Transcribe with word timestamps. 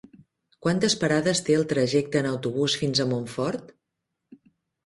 Quantes 0.65 0.95
parades 1.03 1.41
té 1.49 1.57
el 1.57 1.67
trajecte 1.75 2.21
en 2.23 2.31
autobús 2.31 2.79
fins 2.85 3.03
a 3.05 3.09
Montfort? 3.13 3.73